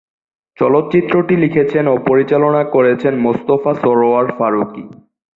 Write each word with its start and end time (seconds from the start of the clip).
চলচ্চিত্রটি 0.57 1.35
লিখেছেন 1.35 1.85
ও 1.87 1.95
পরিচালনা 2.07 2.61
করেছেন 2.75 3.13
মোস্তফা 3.25 3.71
সরয়ার 3.81 4.27
ফারুকী। 4.37 4.83